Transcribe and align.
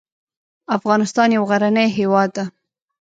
افغانستان 0.77 1.29
یو 1.37 1.43
غرنې 1.49 1.85
هیواد 1.97 2.29
ده 2.37 2.45